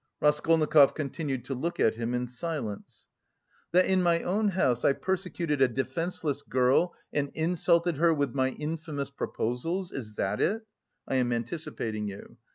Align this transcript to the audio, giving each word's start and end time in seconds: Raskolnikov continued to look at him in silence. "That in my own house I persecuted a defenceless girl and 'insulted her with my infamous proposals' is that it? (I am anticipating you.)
Raskolnikov 0.19 0.95
continued 0.95 1.45
to 1.45 1.53
look 1.53 1.79
at 1.79 1.95
him 1.95 2.15
in 2.15 2.25
silence. 2.25 3.07
"That 3.71 3.85
in 3.85 4.01
my 4.01 4.23
own 4.23 4.47
house 4.47 4.83
I 4.83 4.93
persecuted 4.93 5.61
a 5.61 5.67
defenceless 5.67 6.41
girl 6.41 6.95
and 7.13 7.29
'insulted 7.35 7.97
her 7.97 8.11
with 8.11 8.33
my 8.33 8.49
infamous 8.49 9.11
proposals' 9.11 9.91
is 9.91 10.13
that 10.13 10.41
it? 10.41 10.63
(I 11.07 11.17
am 11.17 11.31
anticipating 11.31 12.07
you.) 12.07 12.37